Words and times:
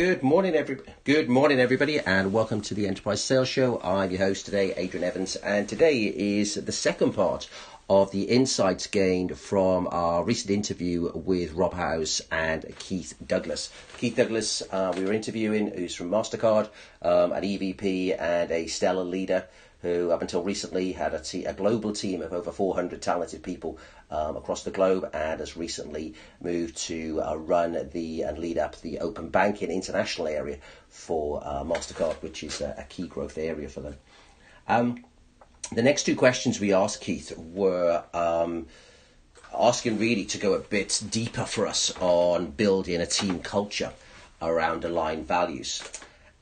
Good 0.00 0.24
morning, 0.24 0.56
every 0.56 0.78
good 1.04 1.28
morning, 1.28 1.60
everybody, 1.60 2.00
and 2.00 2.32
welcome 2.32 2.60
to 2.62 2.74
the 2.74 2.88
Enterprise 2.88 3.22
Sales 3.22 3.46
Show. 3.46 3.80
I'm 3.80 4.10
your 4.10 4.18
host 4.18 4.44
today, 4.44 4.74
Adrian 4.76 5.04
Evans, 5.04 5.36
and 5.36 5.68
today 5.68 6.06
is 6.06 6.56
the 6.56 6.72
second 6.72 7.12
part 7.12 7.48
of 7.88 8.10
the 8.10 8.24
insights 8.24 8.88
gained 8.88 9.38
from 9.38 9.86
our 9.92 10.24
recent 10.24 10.50
interview 10.50 11.12
with 11.14 11.52
Rob 11.52 11.74
House 11.74 12.20
and 12.32 12.64
Keith 12.80 13.14
Douglas. 13.24 13.70
Keith 13.96 14.16
Douglas, 14.16 14.64
uh, 14.72 14.92
we 14.96 15.04
were 15.04 15.12
interviewing, 15.12 15.68
who's 15.68 15.94
from 15.94 16.10
Mastercard, 16.10 16.70
um, 17.00 17.30
an 17.30 17.44
EVP 17.44 18.20
and 18.20 18.50
a 18.50 18.66
stellar 18.66 19.04
leader 19.04 19.46
who 19.84 20.10
up 20.10 20.22
until 20.22 20.42
recently 20.42 20.92
had 20.92 21.12
a, 21.12 21.20
te- 21.20 21.44
a 21.44 21.52
global 21.52 21.92
team 21.92 22.22
of 22.22 22.32
over 22.32 22.50
400 22.50 23.02
talented 23.02 23.42
people 23.42 23.78
um, 24.10 24.34
across 24.34 24.64
the 24.64 24.70
globe 24.70 25.10
and 25.12 25.40
has 25.40 25.58
recently 25.58 26.14
moved 26.40 26.74
to 26.74 27.20
uh, 27.22 27.34
run 27.36 27.90
the 27.92 28.22
and 28.22 28.38
lead 28.38 28.56
up 28.56 28.80
the 28.80 28.98
open 29.00 29.28
banking 29.28 29.70
international 29.70 30.26
area 30.26 30.58
for 30.88 31.42
uh, 31.44 31.62
MasterCard, 31.62 32.14
which 32.22 32.42
is 32.42 32.62
a, 32.62 32.74
a, 32.78 32.84
key 32.84 33.06
growth 33.06 33.36
area 33.36 33.68
for 33.68 33.82
them. 33.82 33.96
Um, 34.66 35.04
the 35.70 35.82
next 35.82 36.04
two 36.04 36.16
questions 36.16 36.58
we 36.58 36.72
asked 36.72 37.02
Keith 37.02 37.36
were 37.36 38.04
um, 38.14 38.66
asking 39.54 39.98
really 39.98 40.24
to 40.24 40.38
go 40.38 40.54
a 40.54 40.60
bit 40.60 41.02
deeper 41.10 41.44
for 41.44 41.66
us 41.66 41.92
on 42.00 42.52
building 42.52 43.02
a 43.02 43.06
team 43.06 43.40
culture 43.40 43.92
around 44.40 44.82
aligned 44.86 45.28
values. 45.28 45.82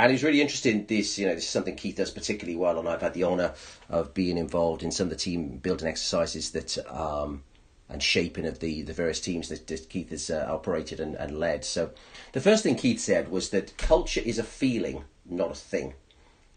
And 0.00 0.10
it 0.10 0.14
was 0.14 0.24
really 0.24 0.40
interesting. 0.40 0.86
This, 0.86 1.18
you 1.18 1.26
know, 1.26 1.34
this 1.34 1.44
is 1.44 1.50
something 1.50 1.76
Keith 1.76 1.96
does 1.96 2.10
particularly 2.10 2.56
well, 2.56 2.78
and 2.78 2.88
I've 2.88 3.02
had 3.02 3.12
the 3.12 3.24
honour 3.24 3.52
of 3.90 4.14
being 4.14 4.38
involved 4.38 4.82
in 4.82 4.90
some 4.90 5.04
of 5.04 5.10
the 5.10 5.16
team 5.16 5.58
building 5.58 5.86
exercises 5.86 6.52
that 6.52 6.78
um, 6.90 7.42
and 7.86 8.02
shaping 8.02 8.46
of 8.46 8.60
the, 8.60 8.80
the 8.80 8.94
various 8.94 9.20
teams 9.20 9.50
that, 9.50 9.66
that 9.66 9.90
Keith 9.90 10.08
has 10.08 10.30
uh, 10.30 10.46
operated 10.48 11.00
and, 11.00 11.16
and 11.16 11.38
led. 11.38 11.66
So, 11.66 11.90
the 12.32 12.40
first 12.40 12.62
thing 12.62 12.76
Keith 12.76 12.98
said 12.98 13.28
was 13.28 13.50
that 13.50 13.76
culture 13.76 14.22
is 14.24 14.38
a 14.38 14.42
feeling, 14.42 15.04
not 15.26 15.50
a 15.50 15.54
thing. 15.54 15.92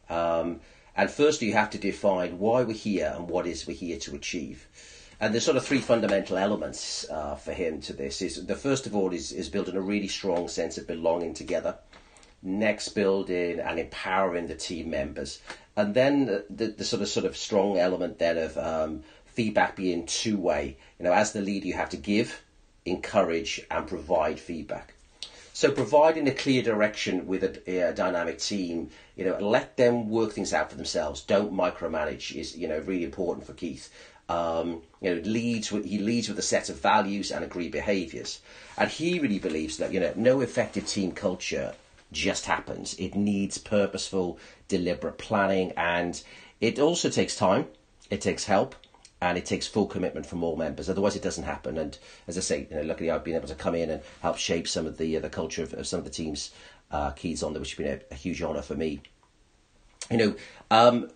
Um, 0.09 0.61
and 0.95 1.11
firstly, 1.11 1.47
you 1.47 1.53
have 1.53 1.71
to 1.71 1.77
define 1.77 2.39
why 2.39 2.64
we're 2.64 2.71
here 2.71 3.11
and 3.14 3.27
what 3.27 3.45
is 3.45 3.67
we're 3.67 3.75
here 3.75 3.99
to 3.99 4.16
achieve. 4.16 4.69
And 5.19 5.33
there's 5.33 5.44
sort 5.44 5.58
of 5.58 5.66
three 5.66 5.81
fundamental 5.81 6.38
elements 6.38 7.05
uh, 7.09 7.36
for 7.36 7.52
him 7.52 7.81
to 7.81 7.91
this. 7.91 8.21
Is 8.21 8.45
the 8.45 8.55
first 8.55 8.88
of 8.88 8.95
all 8.95 9.11
is, 9.11 9.33
is 9.33 9.49
building 9.49 9.75
a 9.75 9.81
really 9.81 10.08
strong 10.08 10.47
sense 10.47 10.77
of 10.77 10.88
belonging 10.88 11.33
together 11.33 11.75
next 12.44 12.89
building 12.89 13.59
and 13.59 13.80
empowering 13.80 14.47
the 14.47 14.55
team 14.55 14.89
members. 14.89 15.39
And 15.75 15.95
then 15.95 16.25
the, 16.25 16.45
the, 16.49 16.67
the 16.67 16.83
sort 16.83 17.02
of 17.02 17.08
sort 17.08 17.25
of 17.25 17.38
strong 17.38 17.77
element 17.77 18.19
then 18.19 18.38
of 18.38 18.58
um, 18.58 19.03
feedback 19.25 19.75
being 19.75 20.05
two 20.05 20.38
way. 20.38 20.77
You 20.99 21.05
know, 21.05 21.14
as 21.14 21.31
the 21.31 21.41
leader, 21.41 21.67
you 21.67 21.73
have 21.73 21.89
to 21.89 21.97
give, 21.97 22.41
encourage, 22.86 23.61
and 23.71 23.88
provide 23.88 24.39
feedback. 24.39 24.94
So 25.55 25.71
providing 25.71 26.27
a 26.27 26.33
clear 26.33 26.64
direction 26.64 27.27
with 27.27 27.44
a, 27.44 27.89
a, 27.89 27.94
dynamic 27.94 28.39
team, 28.39 28.89
you 29.16 29.23
know, 29.23 29.38
let 29.38 29.77
them 29.77 30.09
work 30.09 30.31
things 30.31 30.52
out 30.52 30.71
for 30.71 30.75
themselves. 30.75 31.21
Don't 31.21 31.53
micromanage 31.53 32.36
is 32.36 32.58
you 32.58 32.67
know 32.67 32.80
really 32.80 33.03
important 33.03 33.45
for 33.45 33.53
Keith. 33.53 33.94
Um, 34.30 34.81
you 35.02 35.14
know, 35.14 35.21
leads 35.21 35.71
with, 35.71 35.86
he 35.86 35.99
leads 35.99 36.27
with 36.27 36.39
a 36.39 36.44
set 36.44 36.69
of 36.69 36.80
values 36.81 37.30
and 37.30 37.44
agreed 37.44 37.71
behaviours, 37.71 38.41
and 38.77 38.89
he 38.89 39.19
really 39.19 39.38
believes 39.38 39.77
that 39.77 39.94
you 39.94 39.99
know 39.99 40.14
no 40.16 40.41
effective 40.41 40.88
team 40.88 41.11
culture 41.11 41.75
just 42.14 42.45
happens. 42.45 42.94
It 42.95 43.16
needs 43.16 43.58
purposeful, 43.58 44.39
deliberate 44.67 45.17
planning, 45.17 45.73
and 45.75 46.22
it 46.61 46.80
also 46.80 47.09
takes 47.09 47.36
time, 47.36 47.67
it 48.09 48.22
takes 48.22 48.45
help, 48.45 48.75
and 49.22 49.38
it 49.38 49.45
takes 49.45 49.67
full 49.67 49.88
commitment 49.88 50.25
from 50.25 50.44
all 50.44 50.55
members. 50.55 50.89
Otherwise, 50.89 51.16
it 51.16 51.22
doesn't 51.22 51.45
happen. 51.45 51.78
And 51.78 51.97
as 52.28 52.38
I 52.38 52.42
say, 52.42 52.67
you 52.70 52.75
know, 52.75 52.83
luckily 52.83 53.09
I've 53.09 53.23
been 53.23 53.36
able 53.36 53.47
to 53.47 53.55
come 53.55 53.75
in 53.75 53.89
and 53.89 54.02
help 54.22 54.38
shape 54.38 54.67
some 54.67 54.86
of 54.86 54.97
the 54.97 55.17
uh, 55.17 55.20
the 55.20 55.30
culture 55.30 55.64
of, 55.64 55.73
of, 55.73 55.88
some 55.88 56.00
of 56.00 56.03
the 56.05 56.11
teams' 56.11 56.52
uh, 56.92 57.11
keys 57.11 57.44
on 57.44 57.53
there, 57.53 57.59
which 57.59 57.72
has 57.72 57.78
been 57.78 58.02
a, 58.09 58.14
a 58.14 58.16
huge 58.16 58.42
honour 58.42 58.61
for 58.61 58.75
me. 58.75 59.02
You 60.11 60.17
know, 60.17 60.36
um, 60.72 61.09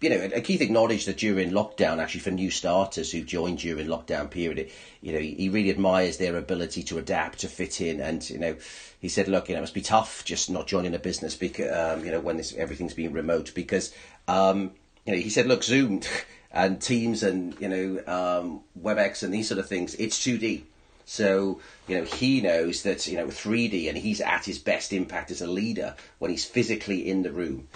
you 0.00 0.10
know, 0.10 0.28
Keith 0.40 0.60
acknowledged 0.60 1.08
that 1.08 1.16
during 1.16 1.50
lockdown, 1.50 1.98
actually 1.98 2.20
for 2.20 2.30
new 2.30 2.50
starters 2.50 3.10
who've 3.10 3.26
joined 3.26 3.58
during 3.58 3.86
lockdown 3.86 4.30
period, 4.30 4.70
you 5.00 5.12
know, 5.12 5.18
he 5.18 5.48
really 5.48 5.70
admires 5.70 6.18
their 6.18 6.36
ability 6.36 6.82
to 6.84 6.98
adapt, 6.98 7.40
to 7.40 7.48
fit 7.48 7.80
in, 7.80 8.00
and 8.00 8.28
you 8.30 8.38
know, 8.38 8.56
he 9.00 9.08
said, 9.08 9.28
look, 9.28 9.48
you 9.48 9.54
know, 9.54 9.58
it 9.58 9.62
must 9.62 9.74
be 9.74 9.80
tough 9.80 10.24
just 10.24 10.50
not 10.50 10.66
joining 10.66 10.94
a 10.94 10.98
business 10.98 11.34
because 11.34 11.98
um, 11.98 12.04
you 12.04 12.12
know 12.12 12.20
when 12.20 12.36
this, 12.36 12.54
everything's 12.54 12.94
being 12.94 13.12
remote 13.12 13.52
because 13.54 13.92
um, 14.28 14.70
you 15.04 15.14
know 15.14 15.18
he 15.18 15.30
said, 15.30 15.46
look, 15.46 15.64
Zoom 15.64 16.02
and 16.52 16.80
Teams 16.80 17.22
and 17.22 17.58
you 17.60 17.68
know 17.68 18.02
um, 18.06 18.60
WebEx 18.80 19.22
and 19.22 19.34
these 19.34 19.48
sort 19.48 19.58
of 19.58 19.68
things, 19.68 19.94
it's 19.96 20.22
two 20.22 20.38
D. 20.38 20.64
So, 21.10 21.58
you 21.86 21.96
know, 21.96 22.04
he 22.04 22.42
knows 22.42 22.82
that, 22.82 23.06
you 23.06 23.16
know, 23.16 23.28
3D 23.28 23.88
and 23.88 23.96
he's 23.96 24.20
at 24.20 24.44
his 24.44 24.58
best 24.58 24.92
impact 24.92 25.30
as 25.30 25.40
a 25.40 25.46
leader 25.46 25.94
when 26.18 26.30
he's 26.30 26.44
physically 26.44 27.08
in 27.08 27.22
the 27.22 27.32
room. 27.32 27.66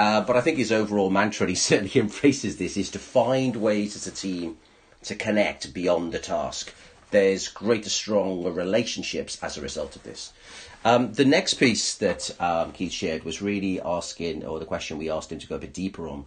Uh, 0.00 0.22
but 0.22 0.34
I 0.34 0.40
think 0.40 0.56
his 0.56 0.72
overall 0.72 1.10
mantra, 1.10 1.44
and 1.44 1.50
he 1.50 1.54
certainly 1.70 2.00
embraces 2.00 2.56
this, 2.56 2.78
is 2.78 2.88
to 2.92 2.98
find 2.98 3.54
ways 3.56 3.94
as 3.96 4.06
a 4.06 4.10
team 4.10 4.56
to 5.02 5.14
connect 5.14 5.74
beyond 5.74 6.12
the 6.12 6.18
task. 6.18 6.72
There's 7.10 7.48
greater, 7.48 7.90
stronger 7.90 8.50
relationships 8.50 9.38
as 9.42 9.58
a 9.58 9.60
result 9.60 9.96
of 9.96 10.02
this. 10.02 10.32
Um, 10.86 11.12
the 11.12 11.26
next 11.26 11.54
piece 11.54 11.96
that 11.96 12.30
um, 12.40 12.72
Keith 12.72 12.92
shared 12.92 13.24
was 13.24 13.42
really 13.42 13.78
asking, 13.78 14.46
or 14.46 14.58
the 14.58 14.64
question 14.64 14.96
we 14.96 15.10
asked 15.10 15.32
him 15.32 15.38
to 15.38 15.46
go 15.46 15.56
a 15.56 15.58
bit 15.58 15.74
deeper 15.74 16.08
on, 16.08 16.24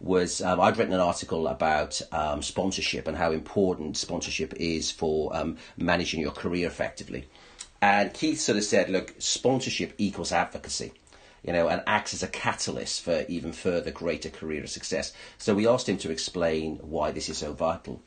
was 0.00 0.42
um, 0.42 0.60
I'd 0.60 0.76
written 0.76 0.92
an 0.92 1.00
article 1.00 1.48
about 1.48 2.02
um, 2.12 2.42
sponsorship 2.42 3.08
and 3.08 3.16
how 3.16 3.32
important 3.32 3.96
sponsorship 3.96 4.52
is 4.56 4.90
for 4.90 5.34
um, 5.34 5.56
managing 5.78 6.20
your 6.20 6.32
career 6.32 6.66
effectively. 6.66 7.26
And 7.80 8.12
Keith 8.12 8.40
sort 8.40 8.58
of 8.58 8.64
said, 8.64 8.90
look, 8.90 9.14
sponsorship 9.18 9.94
equals 9.96 10.30
advocacy 10.30 10.92
you 11.44 11.52
know, 11.52 11.68
and 11.68 11.82
acts 11.86 12.14
as 12.14 12.22
a 12.22 12.28
catalyst 12.28 13.02
for 13.02 13.24
even 13.28 13.52
further 13.52 13.90
greater 13.90 14.30
career 14.30 14.66
success. 14.66 15.12
So 15.38 15.54
we 15.54 15.68
asked 15.68 15.88
him 15.88 15.98
to 15.98 16.10
explain 16.10 16.76
why 16.78 17.10
this 17.10 17.28
is 17.28 17.38
so 17.38 17.52
vital. 17.52 18.02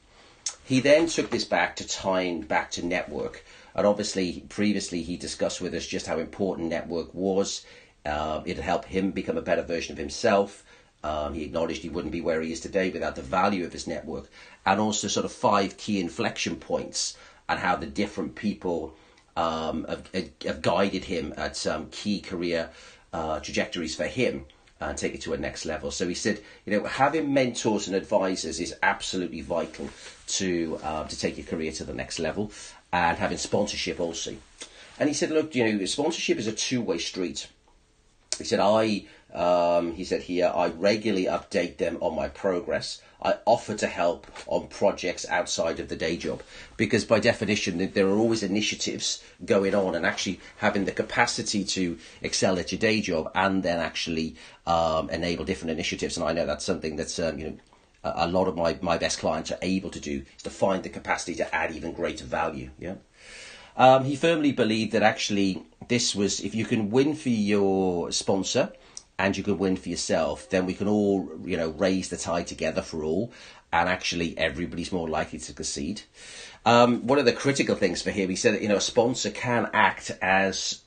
He 0.64 0.80
then 0.80 1.08
took 1.08 1.30
this 1.30 1.46
back 1.46 1.76
to 1.78 1.88
tying 1.88 2.42
back 2.42 2.72
to 2.72 2.86
network. 2.86 3.46
And 3.76 3.86
obviously, 3.86 4.44
previously 4.50 5.04
he 5.04 5.16
discussed 5.18 5.62
with 5.62 5.74
us 5.76 5.86
just 5.86 6.08
how 6.08 6.18
important 6.18 6.70
network 6.70 7.14
was. 7.14 7.64
Uh, 8.06 8.42
it 8.46 8.58
helped 8.58 8.88
him 8.88 9.12
become 9.12 9.38
a 9.38 9.42
better 9.42 9.62
version 9.62 9.94
of 9.94 9.98
himself. 9.98 10.64
Um, 11.04 11.36
he 11.36 11.44
acknowledged 11.44 11.84
he 11.84 11.90
wouldn't 11.90 12.12
be 12.12 12.22
where 12.22 12.42
he 12.42 12.52
is 12.52 12.60
today 12.60 12.90
without 12.90 13.16
the 13.16 13.22
value 13.22 13.66
of 13.66 13.72
his 13.72 13.86
network. 13.86 14.30
And 14.66 14.80
also, 14.80 15.08
sort 15.08 15.26
of 15.26 15.32
five 15.32 15.78
key 15.78 16.00
inflection 16.00 16.56
points 16.56 17.16
and 17.48 17.60
how 17.60 17.76
the 17.76 17.86
different 17.86 18.36
people 18.36 18.96
um, 19.38 19.86
have, 19.88 20.10
have, 20.44 20.62
guided 20.62 21.06
him 21.06 21.34
at 21.38 21.56
some 21.56 21.90
key 21.92 22.20
career 22.20 22.72
uh, 23.14 23.40
trajectories 23.40 23.96
for 23.96 24.06
him 24.06 24.46
and 24.80 24.98
take 24.98 25.16
it 25.16 25.22
to 25.22 25.34
a 25.34 25.38
next 25.38 25.66
level. 25.66 25.90
So 25.92 26.08
he 26.08 26.14
said, 26.14 26.42
you 26.66 26.74
know, 26.74 26.86
having 26.86 27.34
mentors 27.34 27.88
and 27.88 27.96
advisors 27.96 28.60
is 28.60 28.76
absolutely 28.84 29.42
vital 29.42 29.90
to 30.28 30.80
um, 30.84 31.08
to 31.08 31.18
take 31.18 31.38
your 31.38 31.48
career 31.48 31.72
to 31.74 31.84
the 31.84 31.94
next 31.94 32.20
level, 32.20 32.52
and 32.94 33.18
having 33.18 33.38
sponsorship 33.38 34.00
also. 34.00 34.36
And 35.00 35.10
he 35.10 35.14
said, 35.14 35.32
look, 35.32 35.56
you 35.56 35.78
know, 35.78 35.86
sponsorship 35.86 36.38
is 36.38 36.48
a 36.48 36.54
two 36.54 36.82
way 36.82 36.98
street. 36.98 37.48
He 38.38 38.44
said, 38.44 38.60
I, 38.60 39.06
um, 39.34 39.94
he 39.94 40.04
said 40.04 40.24
here, 40.24 40.52
I 40.54 40.68
regularly 40.68 41.26
update 41.26 41.78
them 41.78 41.98
on 42.02 42.16
my 42.16 42.28
progress. 42.28 43.02
I 43.22 43.38
offer 43.46 43.76
to 43.76 43.88
help 43.88 44.28
on 44.46 44.68
projects 44.68 45.26
outside 45.28 45.80
of 45.80 45.90
the 45.90 45.96
day 45.96 46.18
job 46.18 46.44
because, 46.78 47.04
by 47.04 47.20
definition, 47.20 47.92
there 47.92 48.08
are 48.08 48.18
always 48.18 48.44
initiatives 48.44 49.24
going 49.44 49.76
on, 49.76 49.96
and 49.96 50.06
actually 50.06 50.40
having 50.58 50.86
the 50.86 50.92
capacity 50.92 51.64
to 51.66 51.98
excel 52.22 52.60
at 52.60 52.72
your 52.72 52.80
day 52.80 53.02
job 53.02 53.32
and 53.34 53.64
then 53.64 53.80
actually 53.80 54.36
um, 54.66 55.10
enable 55.10 55.46
different 55.46 55.72
initiatives. 55.72 56.16
And 56.16 56.26
I 56.26 56.34
know 56.34 56.46
that's 56.46 56.66
something 56.66 56.96
that's 56.96 57.20
um, 57.20 57.40
you 57.40 57.46
know 57.46 57.58
a 58.04 58.28
lot 58.28 58.48
of 58.48 58.56
my, 58.56 58.78
my 58.82 58.98
best 58.98 59.20
clients 59.20 59.52
are 59.52 59.60
able 59.62 59.90
to 59.90 60.00
do 60.00 60.24
is 60.38 60.44
to 60.44 60.50
find 60.50 60.84
the 60.84 60.90
capacity 60.90 61.36
to 61.36 61.56
add 61.56 61.76
even 61.76 61.92
greater 61.92 62.26
value. 62.26 62.70
Yeah. 62.80 62.96
Um, 63.76 64.06
he 64.06 64.16
firmly 64.16 64.52
believed 64.52 64.94
that 64.94 65.04
actually 65.04 65.64
this 65.88 66.16
was 66.16 66.40
if 66.40 66.56
you 66.56 66.66
can 66.66 66.90
win 66.90 67.16
for 67.16 67.30
your 67.30 68.12
sponsor 68.12 68.72
and 69.20 69.36
you 69.36 69.44
can 69.44 69.58
win 69.58 69.76
for 69.76 69.90
yourself, 69.90 70.50
then 70.50 70.66
we 70.66 70.74
can 70.74 70.88
all, 70.88 71.30
you 71.44 71.58
know, 71.58 71.70
raise 71.70 72.10
the 72.10 72.18
tide 72.18 72.48
together 72.48 72.82
for 72.82 73.04
all, 73.04 73.32
and 73.74 73.90
actually 73.90 74.38
everybody's 74.38 74.92
more 74.92 75.10
likely 75.10 75.40
to 75.40 75.46
succeed. 75.46 76.02
Um, 76.66 77.08
one 77.08 77.20
of 77.20 77.26
the 77.26 77.34
critical 77.34 77.76
things 77.76 78.02
for 78.02 78.12
him, 78.12 78.30
he 78.30 78.36
said 78.36 78.54
that 78.54 78.62
you 78.62 78.68
know 78.68 78.76
a 78.76 78.82
sponsor 78.82 79.30
can 79.30 79.70
act 79.74 80.12
as 80.22 80.82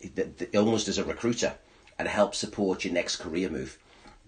almost 0.54 0.88
as 0.88 0.98
a 0.98 1.04
recruiter 1.04 1.54
and 1.98 2.06
help 2.06 2.34
support 2.34 2.84
your 2.84 2.94
next 2.94 3.16
career 3.16 3.48
move 3.48 3.78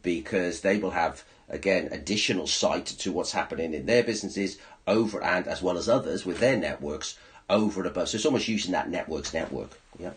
because 0.02 0.60
they 0.60 0.78
will 0.78 0.90
have 0.90 1.24
again 1.48 1.88
additional 1.92 2.46
sight 2.46 2.86
to 2.86 3.12
what's 3.12 3.32
happening 3.32 3.74
in 3.74 3.86
their 3.86 4.02
businesses 4.02 4.58
over 4.86 5.22
and 5.22 5.46
as 5.46 5.62
well 5.62 5.76
as 5.76 5.88
others 5.88 6.24
with 6.24 6.38
their 6.38 6.56
networks 6.56 7.18
over 7.48 7.82
and 7.82 7.90
above. 7.90 8.08
So 8.08 8.16
it's 8.16 8.26
almost 8.26 8.48
using 8.48 8.72
that 8.72 8.90
network's 8.90 9.34
network. 9.34 9.78
Yeah. 9.98 10.12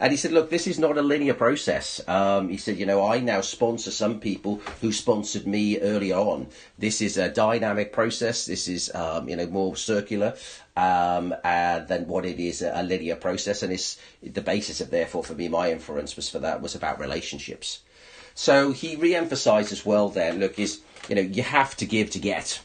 And 0.00 0.10
he 0.10 0.16
said, 0.16 0.32
look, 0.32 0.50
this 0.50 0.66
is 0.66 0.78
not 0.78 0.98
a 0.98 1.02
linear 1.02 1.34
process. 1.34 2.00
Um, 2.08 2.48
he 2.48 2.56
said, 2.56 2.78
you 2.78 2.86
know, 2.86 3.06
I 3.06 3.20
now 3.20 3.40
sponsor 3.40 3.90
some 3.90 4.20
people 4.20 4.56
who 4.80 4.92
sponsored 4.92 5.46
me 5.46 5.78
early 5.80 6.12
on. 6.12 6.48
This 6.78 7.00
is 7.00 7.16
a 7.16 7.28
dynamic 7.28 7.92
process. 7.92 8.46
This 8.46 8.68
is, 8.68 8.94
um, 8.94 9.28
you 9.28 9.36
know, 9.36 9.46
more 9.46 9.76
circular 9.76 10.34
um, 10.76 11.34
uh, 11.44 11.80
than 11.80 12.06
what 12.06 12.24
it 12.24 12.40
is 12.40 12.62
a, 12.62 12.72
a 12.74 12.82
linear 12.82 13.16
process. 13.16 13.62
And 13.62 13.72
it's 13.72 13.98
the 14.22 14.40
basis 14.40 14.80
of, 14.80 14.90
therefore, 14.90 15.24
for 15.24 15.34
me, 15.34 15.48
my 15.48 15.70
inference 15.70 16.16
was 16.16 16.28
for 16.28 16.38
that 16.40 16.62
was 16.62 16.74
about 16.74 16.98
relationships. 16.98 17.80
So 18.34 18.72
he 18.72 18.96
re-emphasized 18.96 19.72
as 19.72 19.84
well. 19.84 20.08
Then, 20.08 20.40
look, 20.40 20.58
is 20.58 20.80
you 21.08 21.14
know, 21.14 21.22
you 21.22 21.42
have 21.42 21.76
to 21.76 21.86
give 21.86 22.10
to 22.10 22.18
get 22.18 22.60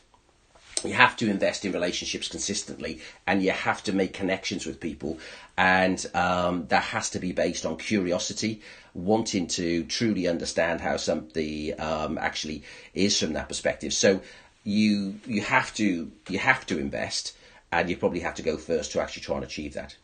you 0.84 0.94
have 0.94 1.16
to 1.18 1.30
invest 1.30 1.66
in 1.66 1.72
relationships 1.72 2.28
consistently 2.28 3.00
and 3.26 3.42
you 3.42 3.52
have 3.52 3.84
to 3.84 3.94
make 3.94 4.14
connections 4.14 4.66
with 4.66 4.80
people 4.80 5.18
and 5.58 6.06
um, 6.14 6.66
that 6.68 6.84
has 6.84 7.10
to 7.10 7.20
be 7.20 7.32
based 7.32 7.66
on 7.66 7.78
curiosity 7.78 8.62
wanting 8.94 9.48
to 9.48 9.84
truly 9.86 10.28
understand 10.28 10.82
how 10.82 10.98
something 10.98 11.74
um, 11.80 12.18
actually 12.18 12.64
is 12.94 13.20
from 13.20 13.34
that 13.34 13.48
perspective 13.48 13.94
so 13.94 14.22
you 14.64 15.20
you 15.26 15.42
have 15.42 15.74
to 15.74 16.12
you 16.30 16.38
have 16.38 16.66
to 16.66 16.78
invest 16.78 17.34
and 17.72 17.90
you 17.90 17.98
probably 17.98 18.20
have 18.22 18.36
to 18.36 18.42
go 18.42 18.58
first 18.58 18.92
to 18.94 19.02
actually 19.02 19.24
try 19.24 19.36
and 19.36 19.44
achieve 19.44 19.74
that. 19.74 19.96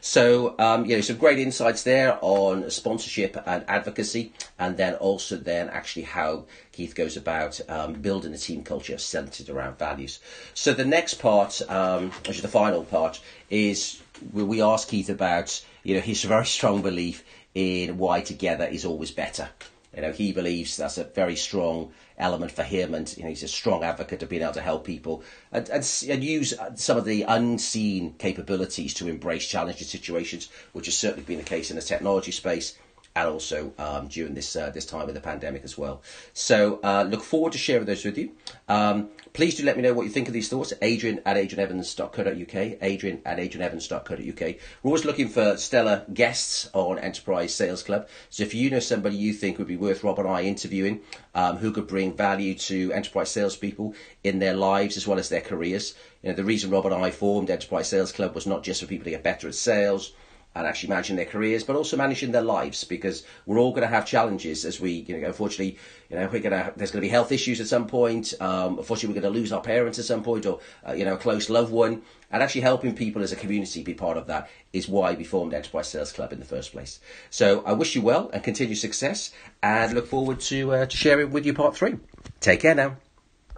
So, 0.00 0.54
um, 0.58 0.86
you 0.86 0.96
know, 0.96 1.02
some 1.02 1.16
great 1.16 1.38
insights 1.38 1.82
there 1.82 2.18
on 2.20 2.70
sponsorship 2.70 3.36
and 3.46 3.64
advocacy, 3.68 4.32
and 4.58 4.76
then 4.76 4.94
also 4.94 5.36
then 5.36 5.68
actually 5.68 6.02
how 6.02 6.44
Keith 6.72 6.94
goes 6.94 7.16
about 7.16 7.60
um, 7.68 7.94
building 7.94 8.32
a 8.32 8.38
team 8.38 8.62
culture 8.62 8.98
centered 8.98 9.48
around 9.48 9.78
values. 9.78 10.20
So 10.54 10.72
the 10.72 10.84
next 10.84 11.14
part, 11.14 11.60
um, 11.68 12.10
which 12.26 12.36
is 12.36 12.42
the 12.42 12.48
final 12.48 12.84
part, 12.84 13.20
is 13.50 14.00
we 14.32 14.62
ask 14.62 14.88
Keith 14.88 15.08
about, 15.08 15.64
you 15.82 15.94
know, 15.94 16.00
his 16.00 16.22
very 16.34 16.46
strong 16.46 16.82
belief 16.82 17.24
in 17.54 17.98
why 17.98 18.20
together 18.20 18.64
is 18.64 18.84
always 18.84 19.10
better. 19.10 19.50
You 19.94 20.02
know, 20.02 20.12
he 20.12 20.32
believes 20.32 20.76
that's 20.76 20.98
a 20.98 21.04
very 21.04 21.34
strong 21.34 21.92
element 22.16 22.52
for 22.52 22.62
him, 22.62 22.94
and 22.94 23.12
you 23.16 23.24
know, 23.24 23.28
he's 23.28 23.42
a 23.42 23.48
strong 23.48 23.82
advocate 23.82 24.22
of 24.22 24.28
being 24.28 24.42
able 24.42 24.52
to 24.52 24.60
help 24.60 24.84
people. 24.84 25.24
And, 25.50 25.68
and, 25.68 26.04
and 26.08 26.24
use 26.24 26.52
uh, 26.52 26.76
some 26.76 26.96
of 26.96 27.04
the 27.04 27.22
unseen 27.22 28.14
capabilities 28.18 28.94
to 28.94 29.08
embrace 29.08 29.46
challenging 29.46 29.88
situations, 29.88 30.48
which 30.72 30.86
has 30.86 30.96
certainly 30.96 31.24
been 31.24 31.38
the 31.38 31.44
case 31.44 31.70
in 31.70 31.76
the 31.76 31.82
technology 31.82 32.30
space 32.30 32.78
and 33.16 33.28
also 33.28 33.72
um, 33.78 34.06
during 34.06 34.34
this 34.34 34.54
uh, 34.54 34.70
this 34.70 34.86
time 34.86 35.08
of 35.08 35.14
the 35.14 35.20
pandemic 35.20 35.64
as 35.64 35.76
well. 35.76 36.02
So 36.32 36.80
uh, 36.84 37.06
look 37.08 37.22
forward 37.22 37.52
to 37.52 37.58
sharing 37.58 37.84
those 37.84 38.04
with 38.04 38.16
you. 38.16 38.32
Um, 38.68 39.08
please 39.32 39.56
do 39.56 39.64
let 39.64 39.76
me 39.76 39.82
know 39.82 39.92
what 39.92 40.04
you 40.04 40.10
think 40.10 40.28
of 40.28 40.34
these 40.34 40.48
thoughts. 40.48 40.72
Adrian 40.80 41.20
at 41.26 41.36
adrianevans.co.uk. 41.36 42.78
Adrian 42.82 43.20
at 43.24 43.38
adrianevans.co.uk. 43.38 44.40
We're 44.40 44.88
always 44.88 45.04
looking 45.04 45.28
for 45.28 45.56
stellar 45.56 46.04
guests 46.14 46.70
on 46.72 46.98
Enterprise 46.98 47.54
Sales 47.54 47.82
Club. 47.82 48.08
So 48.30 48.44
if 48.44 48.54
you 48.54 48.70
know 48.70 48.80
somebody 48.80 49.16
you 49.16 49.32
think 49.32 49.58
would 49.58 49.66
be 49.66 49.76
worth 49.76 50.04
Rob 50.04 50.18
and 50.20 50.28
I 50.28 50.42
interviewing, 50.42 51.00
um, 51.34 51.56
who 51.56 51.72
could 51.72 51.88
bring 51.88 52.16
value 52.16 52.54
to 52.54 52.92
enterprise 52.92 53.30
salespeople 53.30 53.94
in 54.22 54.38
their 54.38 54.54
lives 54.54 54.96
as 54.96 55.06
well 55.06 55.18
as 55.18 55.28
their 55.28 55.40
careers. 55.40 55.94
You 56.22 56.30
know, 56.30 56.36
the 56.36 56.44
reason 56.44 56.70
Rob 56.70 56.86
and 56.86 56.94
I 56.94 57.10
formed 57.10 57.50
Enterprise 57.50 57.88
Sales 57.88 58.12
Club 58.12 58.34
was 58.34 58.46
not 58.46 58.62
just 58.62 58.80
for 58.80 58.86
people 58.86 59.04
to 59.04 59.10
get 59.10 59.24
better 59.24 59.48
at 59.48 59.54
sales 59.54 60.12
and 60.54 60.66
actually 60.66 60.88
managing 60.88 61.16
their 61.16 61.26
careers, 61.26 61.62
but 61.62 61.76
also 61.76 61.96
managing 61.96 62.32
their 62.32 62.42
lives 62.42 62.82
because 62.84 63.24
we're 63.46 63.58
all 63.58 63.70
going 63.70 63.82
to 63.82 63.94
have 63.94 64.04
challenges 64.04 64.64
as 64.64 64.80
we, 64.80 64.92
you 64.92 65.16
know, 65.16 65.26
unfortunately, 65.26 65.78
you 66.08 66.16
know, 66.16 66.28
we're 66.32 66.40
going 66.40 66.50
to, 66.50 66.72
there's 66.76 66.90
going 66.90 67.00
to 67.00 67.06
be 67.06 67.08
health 67.08 67.30
issues 67.30 67.60
at 67.60 67.68
some 67.68 67.86
point. 67.86 68.34
Um, 68.40 68.78
unfortunately, 68.78 69.14
we're 69.14 69.22
going 69.22 69.32
to 69.32 69.38
lose 69.38 69.52
our 69.52 69.60
parents 69.60 69.98
at 69.98 70.04
some 70.04 70.22
point 70.24 70.46
or, 70.46 70.58
uh, 70.86 70.92
you 70.92 71.04
know, 71.04 71.14
a 71.14 71.18
close 71.18 71.48
loved 71.48 71.72
one. 71.72 72.02
And 72.32 72.42
actually 72.42 72.62
helping 72.62 72.94
people 72.94 73.22
as 73.22 73.32
a 73.32 73.36
community 73.36 73.82
be 73.82 73.94
part 73.94 74.16
of 74.16 74.26
that 74.26 74.48
is 74.72 74.88
why 74.88 75.14
we 75.14 75.24
formed 75.24 75.54
Enterprise 75.54 75.88
Sales 75.88 76.12
Club 76.12 76.32
in 76.32 76.38
the 76.38 76.44
first 76.44 76.72
place. 76.72 77.00
So 77.30 77.62
I 77.64 77.72
wish 77.72 77.94
you 77.94 78.02
well 78.02 78.30
and 78.32 78.42
continued 78.42 78.78
success 78.78 79.32
and 79.62 79.94
look 79.94 80.06
forward 80.06 80.40
to, 80.40 80.72
uh, 80.72 80.86
to 80.86 80.96
sharing 80.96 81.30
with 81.30 81.46
you 81.46 81.54
part 81.54 81.76
three. 81.76 81.96
Take 82.40 82.60
care 82.60 82.74
now. 82.74 82.96